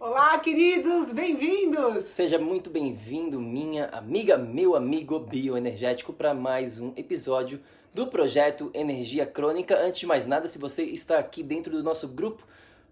[0.00, 2.04] Olá, queridos, bem-vindos!
[2.04, 7.60] Seja muito bem-vindo, minha amiga, meu amigo bioenergético, para mais um episódio
[7.92, 9.76] do projeto Energia Crônica.
[9.76, 12.46] Antes de mais nada, se você está aqui dentro do nosso grupo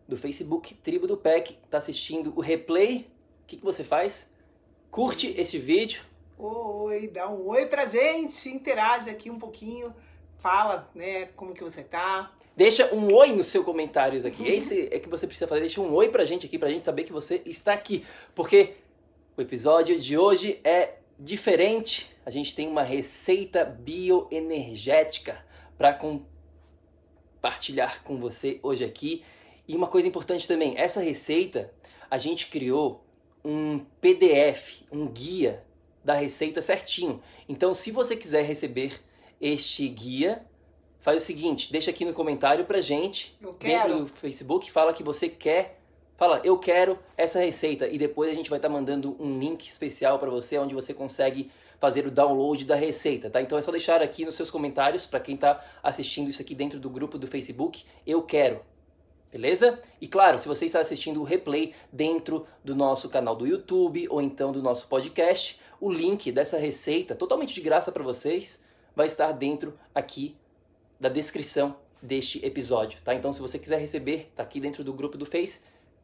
[0.08, 3.06] do Facebook Tribo do PEC, está assistindo o replay,
[3.44, 4.28] o que, que você faz?
[4.90, 6.02] Curte esse vídeo.
[6.36, 9.94] Oi, dá um oi pra gente, interage aqui um pouquinho,
[10.46, 14.40] fala, né, como que você tá, Deixa um oi nos seus comentários aqui.
[14.40, 14.48] Uhum.
[14.48, 15.60] Esse é que você precisa fazer.
[15.60, 18.02] Deixa um oi pra gente aqui, pra gente saber que você está aqui.
[18.34, 18.76] Porque
[19.36, 22.10] o episódio de hoje é diferente.
[22.24, 25.44] A gente tem uma receita bioenergética
[25.76, 25.92] para
[27.42, 29.22] compartilhar com você hoje aqui.
[29.68, 31.70] E uma coisa importante também, essa receita
[32.10, 33.04] a gente criou
[33.44, 35.62] um PDF, um guia
[36.02, 37.22] da receita certinho.
[37.46, 38.98] Então, se você quiser receber
[39.40, 40.44] este guia,
[41.00, 45.28] faz o seguinte, deixa aqui no comentário pra gente, dentro do Facebook, fala que você
[45.28, 45.80] quer,
[46.16, 49.68] fala, eu quero essa receita e depois a gente vai estar tá mandando um link
[49.68, 53.40] especial para você onde você consegue fazer o download da receita, tá?
[53.40, 56.80] Então é só deixar aqui nos seus comentários para quem está assistindo isso aqui dentro
[56.80, 58.60] do grupo do Facebook, eu quero.
[59.30, 59.78] Beleza?
[60.00, 64.22] E claro, se você está assistindo o replay dentro do nosso canal do YouTube ou
[64.22, 68.64] então do nosso podcast, o link dessa receita, totalmente de graça para vocês,
[68.96, 70.34] vai estar dentro aqui
[70.98, 73.14] da descrição deste episódio, tá?
[73.14, 75.60] Então, se você quiser receber, tá aqui dentro do grupo do Face,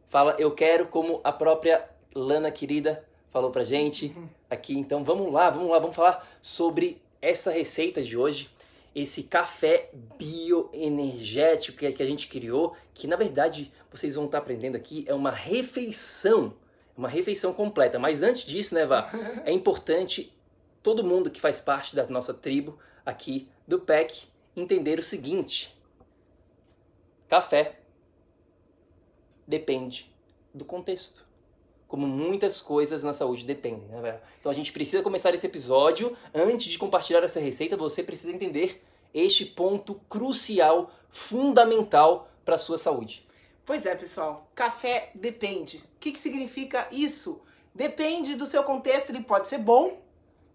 [0.09, 4.29] fala eu quero, como a própria Lana querida falou pra gente uhum.
[4.51, 4.77] aqui.
[4.77, 8.51] Então, vamos lá, vamos lá, vamos falar sobre essa receita de hoje,
[8.95, 9.89] esse café
[10.19, 15.31] bioenergético que a gente criou, que na verdade vocês vão estar aprendendo aqui, é uma
[15.31, 16.53] refeição,
[16.95, 17.99] uma refeição completa.
[17.99, 19.11] Mas antes disso, né, Vá,
[19.47, 20.31] é importante
[20.83, 24.25] todo mundo que faz parte da nossa tribo aqui do PEC
[24.57, 25.77] entender o seguinte:
[27.29, 27.81] café
[29.47, 30.13] depende
[30.53, 31.25] do contexto.
[31.87, 36.17] Como muitas coisas na saúde dependem, né, Então a gente precisa começar esse episódio.
[36.33, 38.83] Antes de compartilhar essa receita, você precisa entender
[39.13, 43.27] este ponto crucial, fundamental para a sua saúde.
[43.65, 44.51] Pois é, pessoal.
[44.55, 45.79] Café depende.
[45.97, 47.43] O que, que significa isso?
[47.75, 50.02] Depende do seu contexto, ele pode ser bom.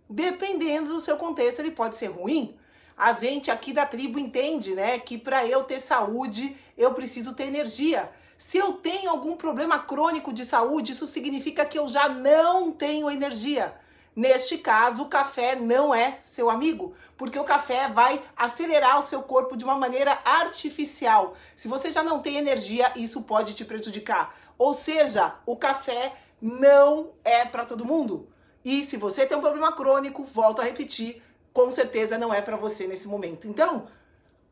[0.09, 2.57] Dependendo do seu contexto, ele pode ser ruim
[2.97, 7.43] a gente aqui da tribo entende, né, que para eu ter saúde, eu preciso ter
[7.43, 8.11] energia.
[8.39, 13.09] Se eu tenho algum problema crônico de saúde, isso significa que eu já não tenho
[13.09, 13.75] energia.
[14.15, 19.21] Neste caso, o café não é seu amigo, porque o café vai acelerar o seu
[19.21, 21.35] corpo de uma maneira artificial.
[21.55, 24.35] Se você já não tem energia, isso pode te prejudicar.
[24.57, 28.27] Ou seja, o café não é para todo mundo.
[28.67, 31.23] E se você tem um problema crônico, volto a repetir,
[31.53, 33.47] com certeza não é para você nesse momento.
[33.47, 33.87] Então,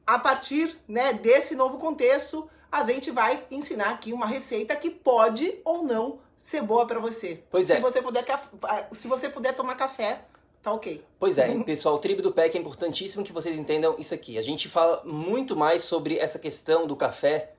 [0.07, 5.59] a partir né, desse novo contexto, a gente vai ensinar aqui uma receita que pode
[5.65, 7.43] ou não ser boa para você.
[7.51, 7.81] Pois se é.
[7.81, 8.23] Você puder,
[8.93, 10.21] se você puder tomar café,
[10.63, 11.03] tá ok.
[11.19, 14.37] Pois é, pessoal, o tribo do PEC é importantíssimo que vocês entendam isso aqui.
[14.37, 17.54] A gente fala muito mais sobre essa questão do café,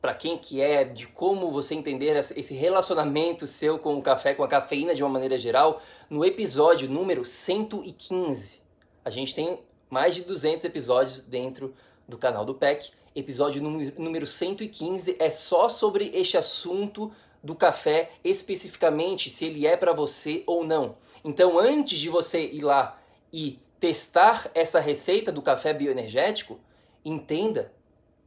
[0.00, 4.44] para quem que é, de como você entender esse relacionamento seu com o café, com
[4.44, 5.80] a cafeína de uma maneira geral,
[6.10, 8.60] no episódio número 115.
[9.04, 11.74] A gente tem mais de 200 episódios dentro
[12.06, 12.90] do canal do PEC.
[13.14, 19.92] Episódio número 115 é só sobre este assunto do café, especificamente se ele é para
[19.92, 20.96] você ou não.
[21.24, 23.00] Então, antes de você ir lá
[23.32, 26.60] e testar essa receita do café bioenergético,
[27.04, 27.72] entenda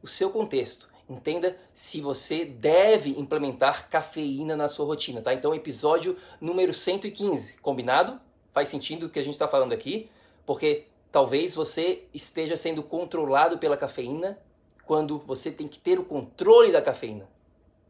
[0.02, 0.88] o seu contexto.
[1.08, 5.32] Entenda se você deve implementar cafeína na sua rotina, tá?
[5.32, 8.20] Então, episódio número 115, combinado?
[8.52, 10.10] Faz sentido o que a gente está falando aqui?
[10.44, 14.38] Porque talvez você esteja sendo controlado pela cafeína
[14.84, 17.28] quando você tem que ter o controle da cafeína.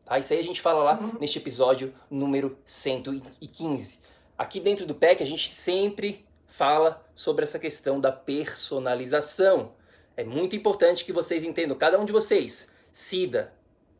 [0.04, 0.18] Tá?
[0.18, 1.18] Isso aí a gente fala lá uhum.
[1.18, 3.98] neste episódio número 115.
[4.36, 9.72] Aqui dentro do PEC a gente sempre fala sobre essa questão da personalização.
[10.16, 13.52] É muito importante que vocês entendam, cada um de vocês, Cida,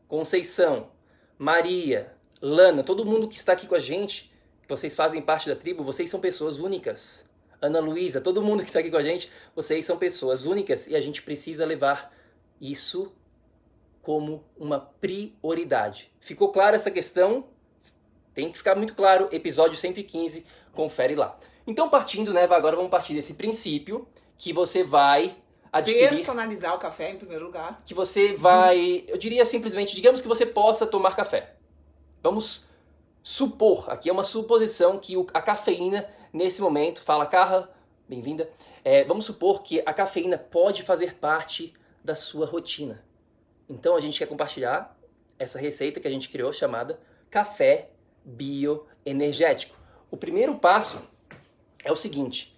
[0.07, 0.89] Conceição,
[1.37, 4.33] Maria, Lana, todo mundo que está aqui com a gente,
[4.67, 7.29] vocês fazem parte da tribo, vocês são pessoas únicas.
[7.61, 10.95] Ana Luísa, todo mundo que está aqui com a gente, vocês são pessoas únicas e
[10.95, 12.11] a gente precisa levar
[12.59, 13.13] isso
[14.01, 16.11] como uma prioridade.
[16.19, 17.49] Ficou clara essa questão?
[18.33, 19.29] Tem que ficar muito claro.
[19.31, 21.39] Episódio 115, confere lá.
[21.67, 24.07] Então, partindo, né, agora vamos partir desse princípio
[24.39, 25.37] que você vai
[25.71, 26.09] adquirir.
[26.09, 27.81] Personalizar o café em primeiro lugar.
[27.85, 29.03] Que você vai.
[29.07, 31.55] Eu diria simplesmente, digamos que você possa tomar café.
[32.21, 32.65] Vamos
[33.21, 37.73] supor, aqui é uma suposição que a cafeína, nesse momento, fala Carla,
[38.07, 38.49] bem-vinda.
[38.83, 41.73] É, vamos supor que a cafeína pode fazer parte
[42.03, 43.03] da sua rotina.
[43.69, 44.97] Então a gente quer compartilhar
[45.37, 46.99] essa receita que a gente criou chamada
[47.29, 47.89] café
[48.23, 49.75] bioenergético.
[50.09, 51.01] O primeiro passo
[51.83, 52.55] é o seguinte: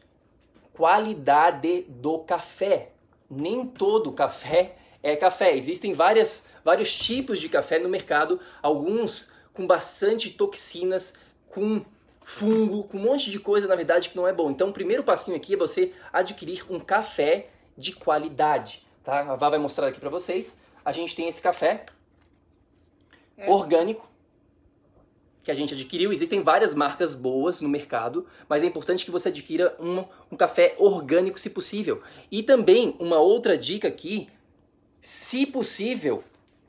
[0.71, 2.91] qualidade do café
[3.29, 5.55] nem todo café é café.
[5.55, 11.13] Existem várias, vários tipos de café no mercado, alguns com bastante toxinas,
[11.49, 11.83] com
[12.23, 14.51] fungo, com um monte de coisa, na verdade, que não é bom.
[14.51, 19.21] Então, o primeiro passinho aqui é você adquirir um café de qualidade, tá?
[19.21, 20.57] A Vá vai mostrar aqui para vocês.
[20.83, 21.85] A gente tem esse café
[23.37, 23.49] é.
[23.49, 24.08] orgânico,
[25.49, 26.11] que a gente adquiriu.
[26.11, 30.75] Existem várias marcas boas no mercado, mas é importante que você adquira um, um café
[30.77, 32.03] orgânico se possível.
[32.31, 34.29] E também uma outra dica aqui,
[35.01, 36.23] se possível,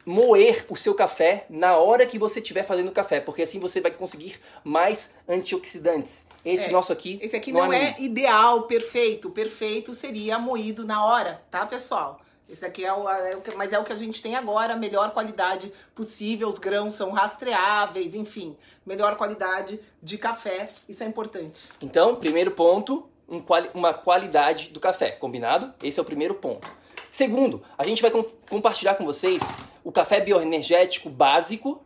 [0.06, 3.91] moer o seu café na hora que você estiver fazendo café, porque assim você vai
[3.91, 6.26] conseguir mais antioxidantes.
[6.43, 7.19] Esse é, nosso aqui.
[7.21, 9.29] Esse aqui não, não é, é ideal, perfeito.
[9.29, 12.19] Perfeito seria moído na hora, tá, pessoal?
[12.50, 14.75] Esse daqui é o, é o que, mas é o que a gente tem agora,
[14.75, 21.69] melhor qualidade possível, os grãos são rastreáveis, enfim, melhor qualidade de café, isso é importante.
[21.81, 23.41] Então, primeiro ponto, um,
[23.73, 25.73] uma qualidade do café, combinado?
[25.81, 26.69] Esse é o primeiro ponto.
[27.12, 29.43] Segundo, a gente vai com, compartilhar com vocês
[29.85, 31.81] o café bioenergético básico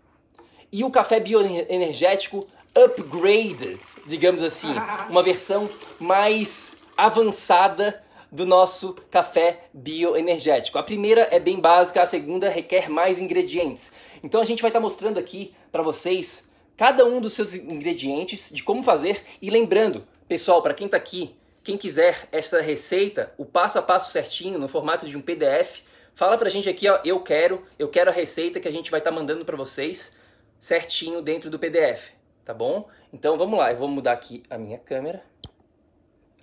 [0.72, 4.75] e o café bioenergético upgraded, digamos assim,
[5.11, 5.69] uma versão
[6.00, 8.04] mais avançada
[8.35, 10.77] do nosso café bioenergético.
[10.77, 13.93] A primeira é bem básica, a segunda requer mais ingredientes.
[14.25, 18.65] Então a gente vai estar mostrando aqui para vocês cada um dos seus ingredientes, de
[18.65, 23.79] como fazer e lembrando, pessoal, para quem está aqui, quem quiser essa receita, o passo
[23.79, 25.83] a passo certinho no formato de um PDF,
[26.13, 28.99] fala pra gente aqui, ó, eu quero, eu quero a receita que a gente vai
[28.99, 30.17] estar mandando para vocês
[30.59, 32.11] certinho dentro do PDF,
[32.45, 32.89] tá bom?
[33.13, 35.23] Então vamos lá, eu vou mudar aqui a minha câmera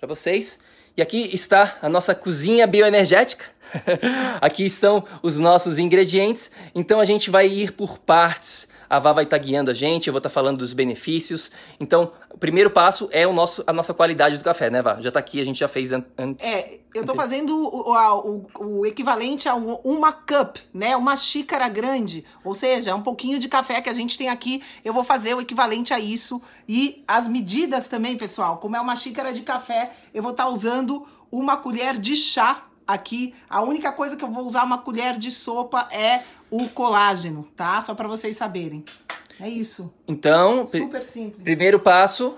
[0.00, 0.58] para vocês.
[0.96, 3.46] E aqui está a nossa cozinha bioenergética.
[4.40, 6.50] aqui estão os nossos ingredientes.
[6.74, 10.08] Então a gente vai ir por partes a Vá vai estar tá guiando a gente,
[10.08, 11.50] eu vou estar tá falando dos benefícios.
[11.80, 15.00] Então, o primeiro passo é o nosso, a nossa qualidade do café, né, Vá?
[15.00, 16.12] Já está aqui, a gente já fez antes.
[16.38, 20.94] É, eu estou fazendo o, o, o, equivalente a uma cup, né?
[20.94, 22.22] Uma xícara grande.
[22.44, 25.40] Ou seja, um pouquinho de café que a gente tem aqui, eu vou fazer o
[25.40, 26.42] equivalente a isso.
[26.68, 28.58] E as medidas também, pessoal.
[28.58, 32.66] Como é uma xícara de café, eu vou estar tá usando uma colher de chá
[32.86, 33.34] aqui.
[33.48, 37.80] A única coisa que eu vou usar uma colher de sopa é o colágeno, tá?
[37.80, 38.84] Só para vocês saberem.
[39.40, 39.92] É isso.
[40.06, 41.42] Então, super simples.
[41.42, 42.36] Primeiro passo,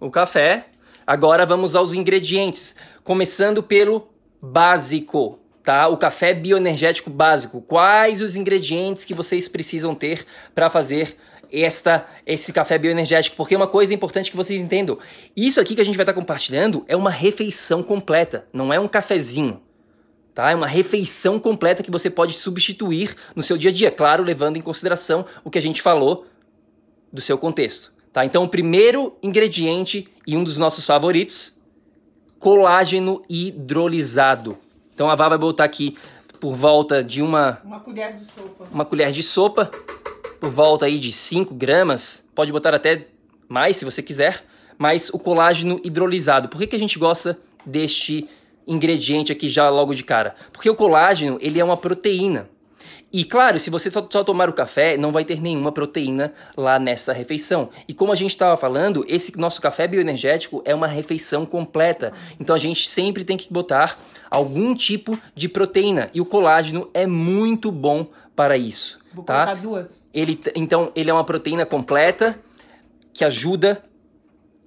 [0.00, 0.66] o café.
[1.06, 4.08] Agora vamos aos ingredientes, começando pelo
[4.40, 5.88] básico, tá?
[5.88, 7.60] O café bioenergético básico.
[7.60, 10.24] Quais os ingredientes que vocês precisam ter
[10.54, 11.16] para fazer
[11.52, 13.36] esta esse café bioenergético?
[13.36, 14.98] Porque uma coisa importante que vocês entendam,
[15.36, 18.88] isso aqui que a gente vai estar compartilhando é uma refeição completa, não é um
[18.88, 19.60] cafezinho.
[20.34, 20.50] Tá?
[20.50, 24.56] É uma refeição completa que você pode substituir no seu dia a dia, claro, levando
[24.56, 26.26] em consideração o que a gente falou
[27.12, 27.92] do seu contexto.
[28.12, 28.24] Tá?
[28.24, 31.56] Então, o primeiro ingrediente e um dos nossos favoritos,
[32.38, 34.56] colágeno hidrolisado.
[34.94, 35.96] Então, a Vá vai botar aqui
[36.40, 37.60] por volta de uma...
[37.64, 38.68] Uma colher de sopa.
[38.72, 39.70] Uma colher de sopa,
[40.40, 42.26] por volta aí de 5 gramas.
[42.34, 43.06] Pode botar até
[43.48, 44.44] mais, se você quiser.
[44.78, 46.48] Mas o colágeno hidrolisado.
[46.48, 48.26] Por que, que a gente gosta deste
[48.66, 50.34] ingrediente aqui já logo de cara?
[50.50, 52.48] Porque o colágeno, ele é uma proteína.
[53.12, 56.78] E claro, se você só, só, tomar o café, não vai ter nenhuma proteína lá
[56.78, 57.68] nessa refeição.
[57.88, 62.12] E como a gente estava falando, esse nosso café bioenergético é uma refeição completa.
[62.38, 63.98] Então a gente sempre tem que botar
[64.30, 66.08] algum tipo de proteína.
[66.14, 68.06] E o colágeno é muito bom
[68.36, 69.00] para isso.
[69.12, 69.42] Vou tá?
[69.42, 69.99] colocar duas.
[70.12, 72.38] Ele, então, ele é uma proteína completa
[73.12, 73.82] que ajuda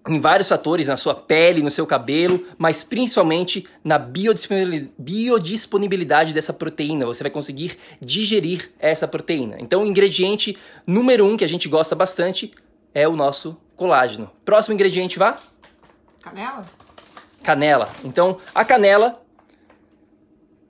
[0.07, 7.05] em vários fatores, na sua pele, no seu cabelo, mas principalmente na biodisponibilidade dessa proteína.
[7.05, 9.55] Você vai conseguir digerir essa proteína.
[9.59, 12.51] Então, o ingrediente número um que a gente gosta bastante
[12.93, 14.29] é o nosso colágeno.
[14.43, 15.38] Próximo ingrediente, vá?
[16.21, 16.65] Canela?
[17.41, 17.89] Canela.
[18.03, 19.22] Então, a canela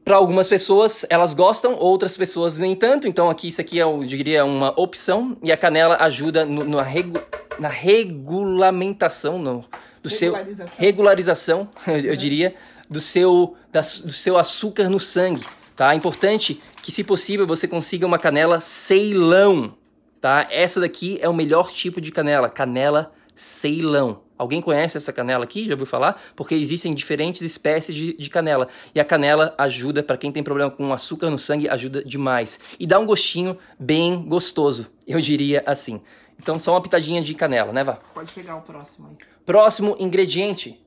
[0.03, 3.07] para algumas pessoas elas gostam, outras pessoas nem tanto.
[3.07, 6.77] Então aqui isso aqui é, eu diria, uma opção e a canela ajuda no, no
[6.81, 7.19] regu,
[7.60, 9.65] na regulamentação, no,
[10.01, 10.67] do regularização.
[10.67, 11.69] seu regularização,
[12.03, 12.55] eu diria,
[12.89, 15.45] do seu da, do seu açúcar no sangue,
[15.75, 15.93] tá?
[15.93, 19.74] É importante que, se possível, você consiga uma canela Ceilão,
[20.22, 20.48] tá?
[20.51, 24.22] Essa daqui é o melhor tipo de canela, canela Ceilão.
[24.44, 25.66] Alguém conhece essa canela aqui?
[25.66, 26.22] Já ouviu falar?
[26.36, 28.68] Porque existem diferentes espécies de, de canela.
[28.94, 32.60] E a canela ajuda, para quem tem problema com açúcar no sangue, ajuda demais.
[32.78, 36.02] E dá um gostinho bem gostoso, eu diria assim.
[36.38, 38.00] Então, só uma pitadinha de canela, né, Vá?
[38.14, 39.18] Pode pegar o próximo aí.
[39.46, 40.86] Próximo ingrediente.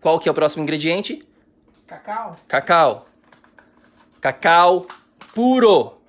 [0.00, 1.22] Qual que é o próximo ingrediente?
[1.86, 2.36] Cacau.
[2.48, 3.08] Cacau.
[4.22, 4.86] Cacau
[5.34, 5.99] puro.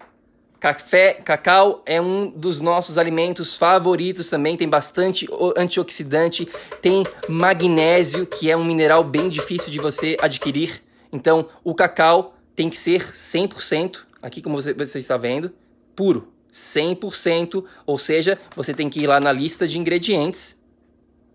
[0.62, 5.28] Café, cacau é um dos nossos alimentos favoritos também, tem bastante
[5.58, 6.48] antioxidante,
[6.84, 10.84] tem magnésio, que é um mineral bem difícil de você adquirir.
[11.12, 15.52] Então, o cacau tem que ser 100%, aqui como você, você está vendo,
[15.96, 16.32] puro.
[16.54, 20.62] 100%, ou seja, você tem que ir lá na lista de ingredientes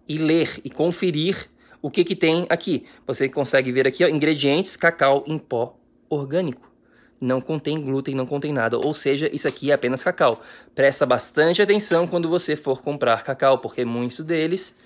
[0.08, 1.50] e ler e conferir
[1.82, 2.84] o que, que tem aqui.
[3.04, 5.76] Você consegue ver aqui, ó, ingredientes cacau em pó
[6.08, 6.65] orgânico.
[7.20, 8.76] Não contém glúten, não contém nada.
[8.78, 10.40] Ou seja, isso aqui é apenas cacau.
[10.74, 14.76] Presta bastante atenção quando você for comprar cacau, porque muitos deles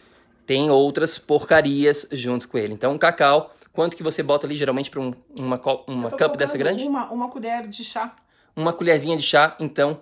[0.47, 2.75] têm outras porcarias junto com ele.
[2.75, 6.85] Então, cacau, quanto que você bota ali geralmente para um, uma, uma cup dessa grande?
[6.85, 8.15] Uma, uma colher de chá.
[8.55, 10.01] Uma colherzinha de chá, então,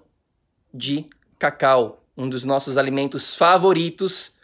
[0.72, 1.06] de
[1.38, 4.37] cacau, um dos nossos alimentos favoritos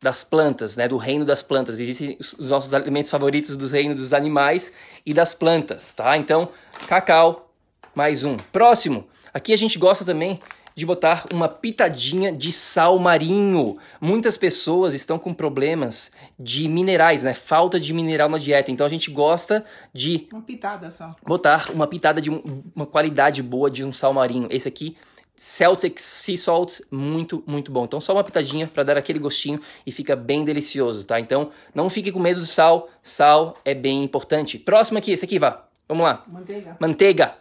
[0.00, 1.80] das plantas, né, do reino das plantas.
[1.80, 4.72] Existem os nossos alimentos favoritos do reino dos animais
[5.04, 6.16] e das plantas, tá?
[6.16, 6.48] Então,
[6.86, 7.50] cacau,
[7.94, 8.36] mais um.
[8.36, 10.40] Próximo, aqui a gente gosta também
[10.78, 13.78] de botar uma pitadinha de sal marinho.
[14.00, 17.34] Muitas pessoas estão com problemas de minerais, né?
[17.34, 18.70] Falta de mineral na dieta.
[18.70, 21.16] Então a gente gosta de uma pitada só.
[21.26, 24.46] Botar uma pitada de um, uma qualidade boa de um sal marinho.
[24.52, 24.96] Esse aqui
[25.38, 27.84] Celtic Sea Salt, muito, muito bom.
[27.84, 31.20] Então, só uma pitadinha para dar aquele gostinho e fica bem delicioso, tá?
[31.20, 32.90] Então, não fique com medo do sal.
[33.00, 34.58] Sal é bem importante.
[34.58, 35.64] Próximo aqui, esse aqui, vá.
[35.86, 36.24] Vamos lá.
[36.26, 36.76] Manteiga.
[36.80, 37.34] Manteiga.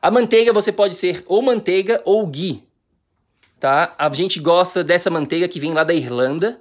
[0.00, 2.62] A manteiga você pode ser ou manteiga ou ghee,
[3.58, 3.94] tá?
[3.98, 6.60] A gente gosta dessa manteiga que vem lá da Irlanda,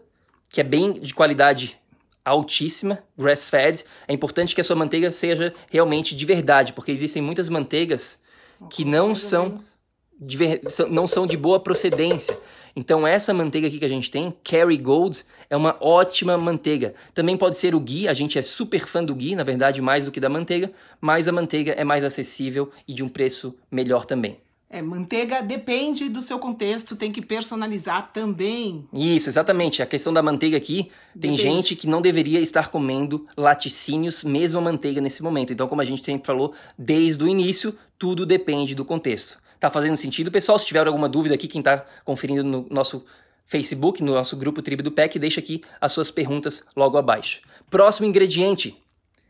[0.50, 1.78] que é bem de qualidade
[2.24, 3.84] altíssima, grass-fed.
[4.08, 8.22] É importante que a sua manteiga seja realmente de verdade, porque existem muitas manteigas
[8.70, 9.58] que não são
[10.20, 10.38] de,
[10.90, 12.38] não são de boa procedência.
[12.76, 16.94] Então essa manteiga aqui que a gente tem, Kerrygold, é uma ótima manteiga.
[17.14, 20.06] Também pode ser o ghee, a gente é super fã do ghee, na verdade mais
[20.06, 20.72] do que da manteiga,
[21.02, 24.38] mas a manteiga é mais acessível e de um preço melhor também.
[24.70, 28.86] É, manteiga depende do seu contexto, tem que personalizar também.
[28.94, 29.82] Isso, exatamente.
[29.82, 31.42] A questão da manteiga aqui, tem depende.
[31.42, 35.54] gente que não deveria estar comendo laticínios, mesmo a manteiga nesse momento.
[35.54, 39.40] Então, como a gente sempre falou desde o início, tudo depende do contexto.
[39.60, 40.32] Tá fazendo sentido?
[40.32, 43.06] Pessoal, se tiver alguma dúvida aqui, quem está conferindo no nosso
[43.46, 47.42] Facebook, no nosso grupo Tribo do PEC, deixa aqui as suas perguntas logo abaixo.
[47.70, 48.82] Próximo ingrediente.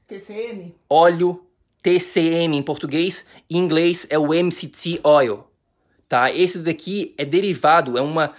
[0.07, 0.73] TCM.
[0.89, 1.43] Óleo
[1.81, 5.45] TCM em português, em inglês é o MCT oil.
[6.09, 6.31] Tá?
[6.31, 8.33] Esse daqui é derivado, é uma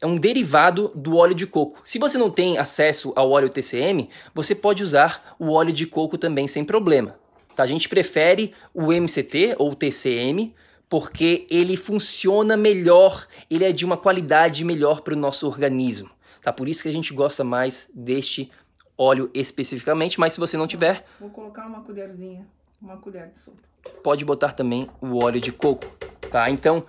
[0.00, 1.80] é um derivado do óleo de coco.
[1.84, 6.16] Se você não tem acesso ao óleo TCM, você pode usar o óleo de coco
[6.16, 7.18] também sem problema.
[7.54, 7.64] Tá?
[7.64, 10.54] A gente prefere o MCT ou TCM
[10.90, 16.10] porque ele funciona melhor, ele é de uma qualidade melhor para o nosso organismo.
[16.42, 16.52] Tá?
[16.52, 18.50] Por isso que a gente gosta mais deste
[18.98, 21.06] óleo especificamente, mas se você não tiver...
[21.20, 22.44] Vou colocar uma colherzinha,
[22.82, 23.58] uma colher de sopa.
[24.02, 25.86] Pode botar também o óleo de coco,
[26.28, 26.50] tá?
[26.50, 26.84] Então,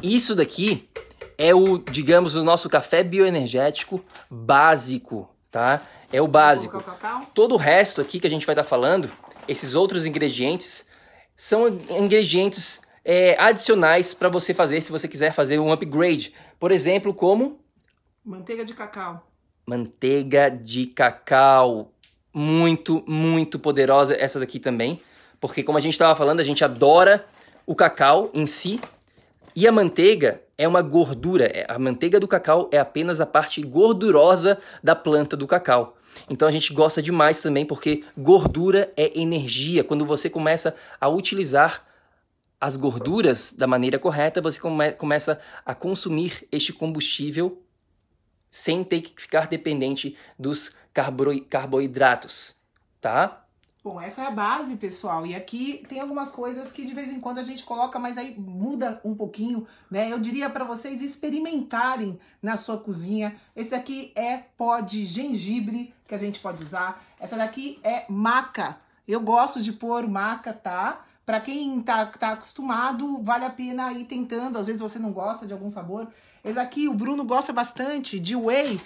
[0.00, 0.88] isso daqui
[1.36, 5.82] é o, digamos, o nosso café bioenergético básico, tá?
[6.12, 6.82] É o básico.
[7.34, 9.10] Todo o resto aqui que a gente vai estar tá falando,
[9.48, 10.86] esses outros ingredientes,
[11.36, 16.32] são ingredientes é, adicionais para você fazer se você quiser fazer um upgrade.
[16.58, 17.60] Por exemplo, como
[18.24, 19.26] manteiga de cacau.
[19.66, 21.92] Manteiga de cacau,
[22.32, 25.00] muito, muito poderosa essa daqui também,
[25.40, 27.26] porque como a gente estava falando, a gente adora
[27.66, 28.80] o cacau em si
[29.54, 31.46] e a manteiga é uma gordura.
[31.46, 35.96] É, a manteiga do cacau é apenas a parte gordurosa da planta do cacau.
[36.28, 39.84] Então a gente gosta demais também porque gordura é energia.
[39.84, 41.84] Quando você começa a utilizar
[42.60, 47.62] as gorduras da maneira correta, você come começa a consumir este combustível
[48.50, 52.54] sem ter que ficar dependente dos carbo carboidratos,
[53.00, 53.44] tá?
[53.84, 55.26] Bom, essa é a base, pessoal.
[55.26, 58.34] E aqui tem algumas coisas que de vez em quando a gente coloca, mas aí
[58.38, 60.10] muda um pouquinho, né?
[60.10, 63.36] Eu diria para vocês experimentarem na sua cozinha.
[63.54, 67.04] Esse daqui é pó de gengibre que a gente pode usar.
[67.20, 68.78] Essa daqui é maca.
[69.06, 71.04] Eu gosto de pôr maca, tá?
[71.24, 74.58] Para quem tá, tá acostumado, vale a pena ir tentando.
[74.58, 76.08] Às vezes você não gosta de algum sabor.
[76.44, 78.80] Esse aqui, o Bruno gosta bastante de whey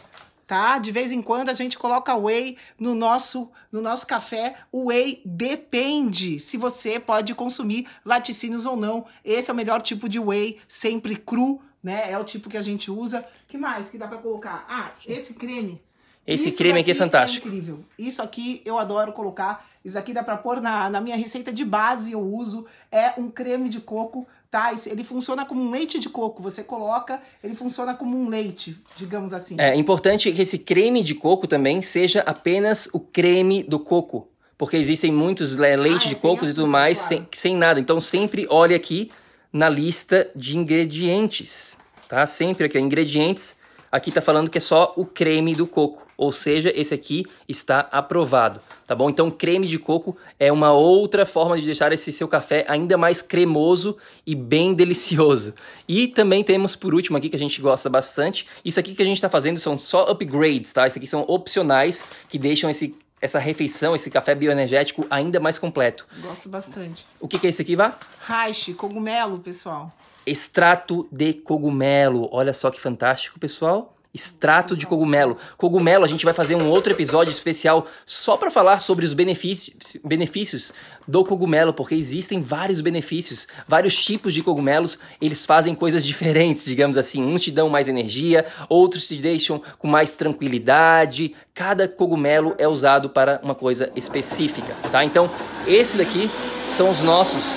[0.49, 0.79] tá?
[0.79, 4.57] De vez em quando a gente coloca whey no nosso no nosso café.
[4.73, 9.05] O whey depende se você pode consumir laticínios ou não.
[9.23, 12.11] Esse é o melhor tipo de whey, sempre cru, né?
[12.11, 13.25] É o tipo que a gente usa.
[13.47, 14.65] Que mais que dá para colocar?
[14.69, 15.81] Ah, esse creme.
[16.29, 17.49] Esse Isso creme aqui é fantástico.
[17.49, 17.83] É incrível.
[17.99, 19.67] Isso aqui eu adoro colocar.
[19.83, 22.67] Isso aqui dá para pôr na, na minha receita de base, eu uso.
[22.93, 24.73] É um creme de coco tá?
[24.87, 26.43] Ele funciona como um leite de coco.
[26.43, 29.57] Você coloca, ele funciona como um leite, digamos assim.
[29.59, 34.29] É importante que esse creme de coco também seja apenas o creme do coco.
[34.57, 37.09] Porque existem muitos leites ah, é de coco e tudo mais claro.
[37.09, 37.79] sem, sem nada.
[37.79, 39.11] Então sempre olhe aqui
[39.53, 41.77] na lista de ingredientes,
[42.09, 42.27] tá?
[42.27, 43.58] Sempre aqui, ingredientes
[43.91, 47.81] aqui está falando que é só o creme do coco, ou seja, esse aqui está
[47.93, 49.09] aprovado, tá bom?
[49.09, 53.23] Então, creme de coco é uma outra forma de deixar esse seu café ainda mais
[53.23, 55.55] cremoso e bem delicioso.
[55.87, 59.07] E também temos por último aqui que a gente gosta bastante, isso aqui que a
[59.07, 60.87] gente está fazendo são só upgrades, tá?
[60.87, 66.07] Isso aqui são opcionais que deixam esse essa refeição, esse café bioenergético ainda mais completo.
[66.21, 67.07] Gosto bastante.
[67.21, 67.97] O que, que é esse aqui, Vá?
[68.27, 69.93] Hash, cogumelo, pessoal
[70.29, 72.29] extrato de cogumelo.
[72.31, 73.95] Olha só que fantástico, pessoal.
[74.13, 75.37] Extrato de cogumelo.
[75.59, 79.99] Cogumelo, a gente vai fazer um outro episódio especial só para falar sobre os benefícios,
[80.03, 80.73] benefícios
[81.07, 86.97] do cogumelo, porque existem vários benefícios, vários tipos de cogumelos, eles fazem coisas diferentes, digamos
[86.97, 87.23] assim.
[87.23, 91.35] Uns te dão mais energia, outros te deixam com mais tranquilidade.
[91.55, 95.05] Cada cogumelo é usado para uma coisa específica, tá?
[95.05, 95.31] Então,
[95.67, 96.31] esse daqui
[96.71, 97.57] são os nossos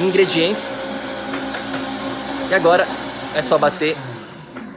[0.00, 0.70] ingredientes
[2.50, 2.86] e agora
[3.34, 3.96] é só bater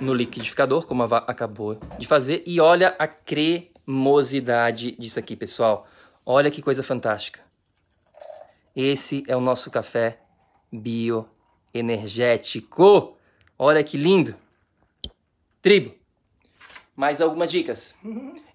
[0.01, 5.87] no liquidificador, como a acabou de fazer, e olha a cremosidade disso aqui, pessoal.
[6.25, 7.39] Olha que coisa fantástica.
[8.75, 10.19] Esse é o nosso café
[10.71, 13.15] bioenergético.
[13.57, 14.35] Olha que lindo.
[15.61, 15.95] Tribo.
[16.95, 17.97] Mais algumas dicas.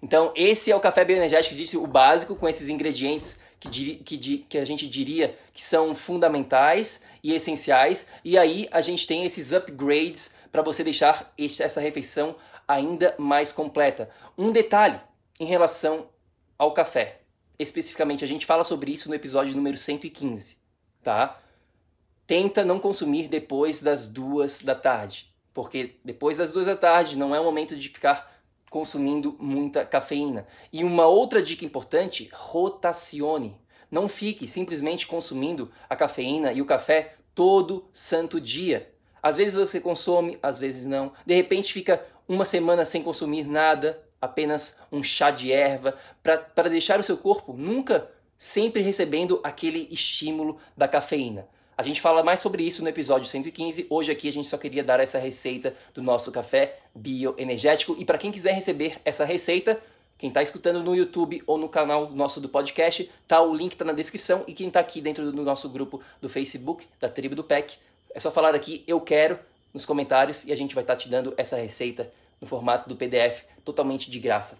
[0.01, 4.57] Então, esse é o café bioenergético, existe o básico com esses ingredientes que, que, que
[4.57, 10.33] a gente diria que são fundamentais e essenciais, e aí a gente tem esses upgrades
[10.51, 12.35] para você deixar essa refeição
[12.67, 14.09] ainda mais completa.
[14.37, 14.99] Um detalhe
[15.39, 16.09] em relação
[16.57, 17.21] ao café.
[17.57, 20.57] Especificamente, a gente fala sobre isso no episódio número 115,
[21.03, 21.39] tá?
[22.25, 27.35] Tenta não consumir depois das duas da tarde, porque depois das duas da tarde não
[27.35, 28.31] é o momento de ficar
[28.69, 30.47] consumindo muita cafeína.
[30.71, 33.59] E uma outra dica importante, rotacione.
[33.91, 38.89] Não fique simplesmente consumindo a cafeína e o café todo santo dia.
[39.21, 41.11] Às vezes você consome, às vezes não.
[41.25, 46.99] De repente fica uma semana sem consumir nada, apenas um chá de erva, para deixar
[46.99, 51.47] o seu corpo nunca sempre recebendo aquele estímulo da cafeína.
[51.77, 53.87] A gente fala mais sobre isso no episódio 115.
[53.89, 57.95] Hoje aqui a gente só queria dar essa receita do nosso café bioenergético.
[57.97, 59.81] E para quem quiser receber essa receita,
[60.21, 63.83] quem está escutando no YouTube ou no canal nosso do podcast, tá o link está
[63.83, 64.43] na descrição.
[64.45, 67.79] E quem está aqui dentro do nosso grupo do Facebook, da Tribo do PEC,
[68.13, 69.39] é só falar aqui eu quero
[69.73, 72.95] nos comentários e a gente vai estar tá te dando essa receita no formato do
[72.95, 74.59] PDF totalmente de graça.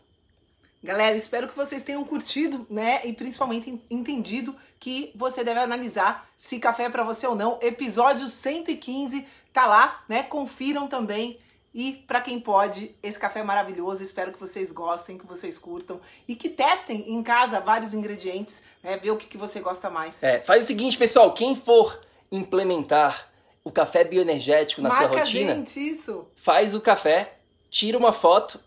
[0.83, 3.01] Galera, espero que vocês tenham curtido, né?
[3.05, 7.59] E principalmente entendido que você deve analisar se café é para você ou não.
[7.61, 10.23] Episódio 115 tá lá, né?
[10.23, 11.37] Confiram também.
[11.73, 14.03] E para quem pode, esse café é maravilhoso.
[14.03, 18.97] Espero que vocês gostem, que vocês curtam e que testem em casa vários ingredientes, né?
[18.97, 20.21] Ver o que, que você gosta mais.
[20.21, 23.31] É, faz o seguinte, pessoal, quem for implementar
[23.63, 26.27] o café bioenergético na Marca sua rotina, gente, isso.
[26.35, 27.35] faz o café,
[27.69, 28.59] tira uma foto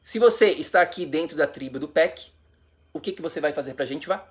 [0.04, 2.32] Se você está aqui dentro da tribo do PEC,
[2.94, 4.24] o que, que você vai fazer pra gente, Vá?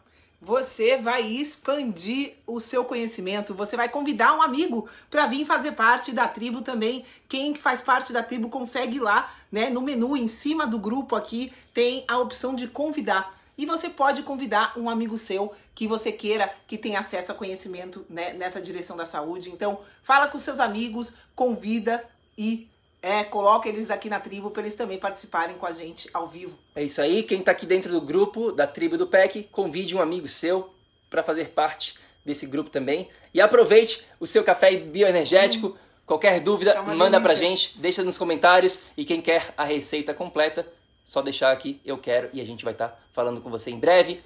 [0.43, 6.13] Você vai expandir o seu conhecimento, você vai convidar um amigo para vir fazer parte
[6.13, 7.05] da tribo também.
[7.29, 11.15] Quem faz parte da tribo consegue ir lá, né, no menu em cima do grupo
[11.15, 13.39] aqui, tem a opção de convidar.
[13.59, 18.07] E você pode convidar um amigo seu que você queira que tenha acesso a conhecimento
[18.09, 19.51] né, nessa direção da saúde.
[19.51, 22.03] Então, fala com seus amigos, convida
[22.39, 22.67] e
[23.03, 26.59] é, coloca eles aqui na tribo para eles também participarem com a gente ao vivo.
[26.75, 27.23] É isso aí.
[27.23, 30.71] Quem está aqui dentro do grupo da tribo do PEC, convide um amigo seu
[31.09, 33.09] para fazer parte desse grupo também.
[33.33, 35.69] E aproveite o seu café bioenergético.
[35.69, 35.77] Hum.
[36.07, 37.21] Qualquer dúvida, tá manda delícia.
[37.21, 38.81] pra gente, deixa nos comentários.
[38.97, 40.67] E quem quer a receita completa,
[41.07, 43.79] só deixar aqui, eu quero, e a gente vai estar tá falando com você em
[43.79, 44.21] breve.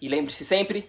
[0.00, 0.88] E lembre-se sempre,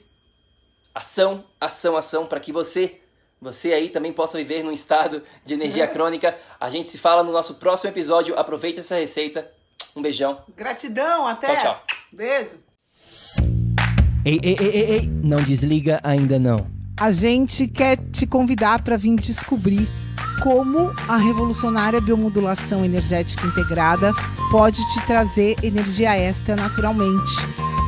[0.93, 2.99] ação, ação, ação, para que você
[3.41, 6.35] você aí também possa viver num estado de energia crônica.
[6.59, 8.37] A gente se fala no nosso próximo episódio.
[8.37, 9.49] Aproveite essa receita.
[9.95, 10.39] Um beijão.
[10.55, 11.55] Gratidão, até.
[11.55, 11.83] Tchau, tchau.
[12.11, 12.59] Beijo.
[14.25, 16.67] Ei, ei, ei, ei, ei, não desliga ainda não.
[16.97, 19.87] A gente quer te convidar para vir descobrir
[20.41, 24.11] como a revolucionária biomodulação energética integrada
[24.49, 27.64] pode te trazer energia extra naturalmente